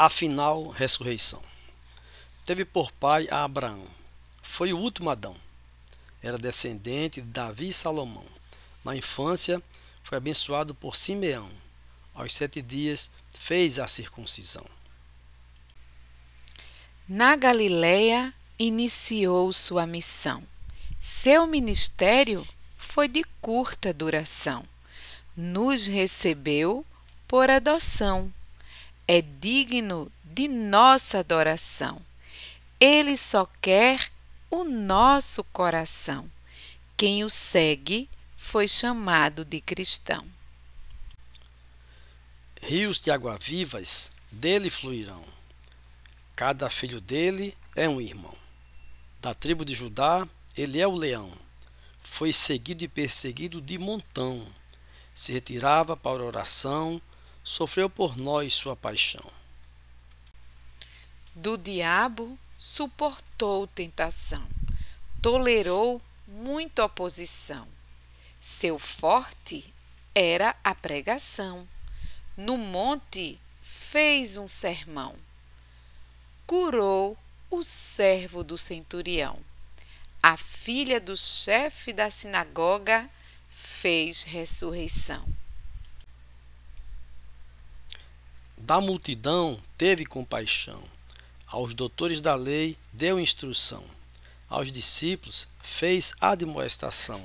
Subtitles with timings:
[0.00, 1.42] A final ressurreição.
[2.46, 3.84] Teve por pai a Abraão.
[4.40, 5.36] Foi o último Adão.
[6.22, 8.24] Era descendente de Davi e Salomão.
[8.84, 9.60] Na infância,
[10.04, 11.50] foi abençoado por Simeão.
[12.14, 14.64] Aos sete dias, fez a circuncisão.
[17.08, 20.44] Na Galiléia, iniciou sua missão.
[20.96, 22.46] Seu ministério
[22.76, 24.64] foi de curta duração.
[25.36, 26.86] Nos recebeu
[27.26, 28.32] por adoção
[29.08, 32.00] é digno de nossa adoração.
[32.78, 34.12] Ele só quer
[34.50, 36.30] o nosso coração.
[36.96, 40.24] Quem o segue foi chamado de cristão.
[42.60, 45.24] Rios de água vivas dele fluirão.
[46.36, 48.34] Cada filho dele é um irmão.
[49.20, 51.32] Da tribo de Judá, ele é o leão.
[52.02, 54.46] Foi seguido e perseguido de montão.
[55.14, 57.00] Se retirava para oração
[57.48, 59.24] sofreu por nós sua paixão.
[61.34, 64.46] Do diabo suportou tentação,
[65.22, 67.66] tolerou muita oposição.
[68.38, 69.72] Seu forte
[70.14, 71.66] era a pregação.
[72.36, 75.16] No monte fez um sermão.
[76.46, 77.16] Curou
[77.50, 79.38] o servo do centurião.
[80.22, 83.08] A filha do chefe da sinagoga
[83.48, 85.26] fez ressurreição.
[88.68, 90.84] Da multidão teve compaixão,
[91.46, 93.82] aos doutores da lei deu instrução,
[94.46, 97.24] aos discípulos fez admoestação.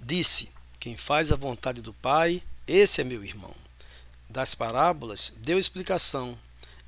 [0.00, 3.54] Disse: Quem faz a vontade do Pai, esse é meu irmão.
[4.28, 6.36] Das parábolas deu explicação.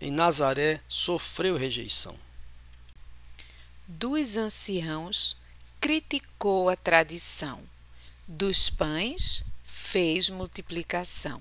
[0.00, 2.18] Em Nazaré sofreu rejeição.
[3.86, 5.36] Dos anciãos
[5.80, 7.62] criticou a tradição.
[8.26, 11.40] Dos pães fez multiplicação.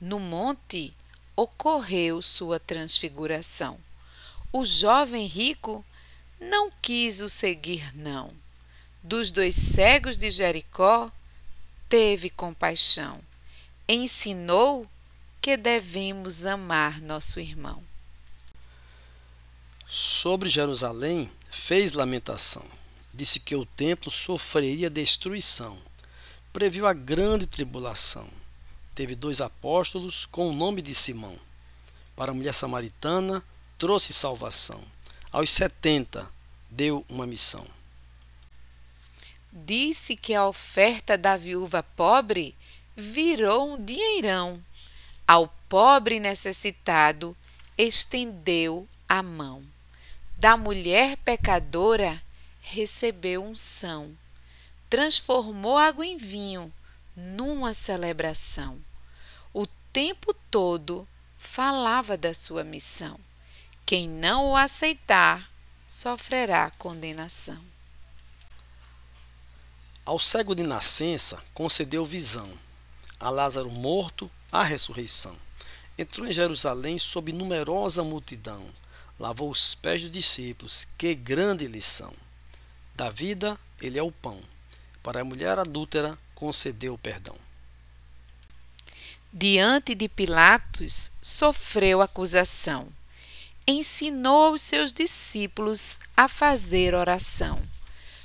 [0.00, 0.92] No monte
[1.40, 3.78] ocorreu sua transfiguração.
[4.52, 5.82] O jovem rico
[6.38, 8.30] não quis o seguir, não.
[9.02, 11.10] Dos dois cegos de Jericó,
[11.88, 13.22] teve compaixão.
[13.88, 14.86] Ensinou
[15.40, 17.82] que devemos amar nosso irmão.
[19.88, 22.66] Sobre Jerusalém fez lamentação.
[23.14, 25.78] Disse que o templo sofreria destruição.
[26.52, 28.28] Previu a grande tribulação
[29.00, 31.34] teve dois apóstolos com o nome de Simão.
[32.14, 33.42] Para a mulher samaritana,
[33.78, 34.84] trouxe salvação.
[35.32, 36.30] Aos setenta,
[36.68, 37.66] deu uma missão.
[39.50, 42.54] Disse que a oferta da viúva pobre
[42.94, 44.62] virou um dinheirão.
[45.26, 47.34] Ao pobre necessitado,
[47.78, 49.64] estendeu a mão.
[50.36, 52.22] Da mulher pecadora,
[52.60, 54.14] recebeu unção.
[54.90, 56.70] Transformou água em vinho
[57.16, 58.78] numa celebração
[59.92, 61.06] tempo todo
[61.36, 63.18] falava da sua missão.
[63.84, 65.50] Quem não o aceitar
[65.86, 67.60] sofrerá condenação.
[70.04, 72.52] Ao cego de nascença concedeu visão,
[73.18, 75.36] a Lázaro morto a ressurreição.
[75.98, 78.64] Entrou em Jerusalém sob numerosa multidão,
[79.18, 82.14] lavou os pés dos discípulos, que grande lição.
[82.94, 84.40] Da vida ele é o pão,
[85.02, 87.36] para a mulher adúltera concedeu perdão
[89.32, 92.88] diante de Pilatos, sofreu acusação.
[93.66, 97.62] Ensinou aos seus discípulos a fazer oração.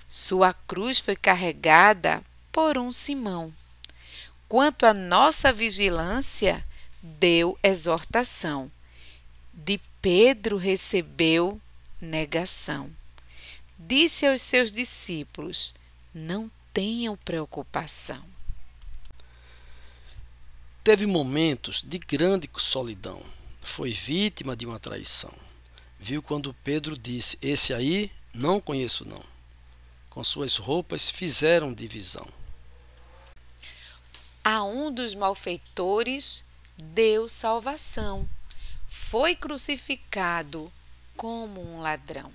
[0.08, 3.54] Sua cruz foi carregada por um Simão.
[4.48, 6.64] Quanto à nossa vigilância,
[7.02, 8.72] deu exortação.
[9.54, 11.60] De Pedro recebeu
[12.02, 12.90] negação.
[13.78, 15.74] Disse aos seus discípulos:
[16.14, 18.34] Não tenham preocupação.
[20.85, 23.19] Teve momentos de grande solidão.
[23.59, 25.34] Foi vítima de uma traição.
[26.00, 29.23] Viu quando Pedro disse: Esse aí não conheço, não.
[30.12, 32.28] Com suas roupas fizeram divisão.
[34.44, 36.46] A um dos malfeitores
[36.78, 38.29] deu salvação.
[38.88, 40.72] Foi crucificado
[41.17, 42.31] como um ladrão.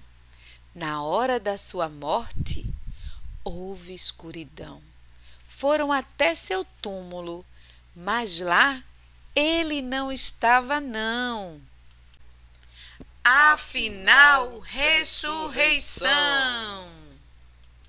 [0.75, 2.69] Na hora da sua morte,
[3.45, 4.83] houve escuridão.
[5.47, 7.47] Foram até seu túmulo
[7.95, 8.83] mas lá
[9.35, 11.61] ele não estava, não.
[13.23, 16.09] Afinal, ressurreição.